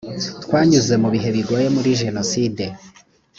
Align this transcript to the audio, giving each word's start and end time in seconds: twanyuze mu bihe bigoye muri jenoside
twanyuze 0.43 0.93
mu 1.01 1.09
bihe 1.13 1.29
bigoye 1.35 1.67
muri 1.75 1.89
jenoside 2.01 2.63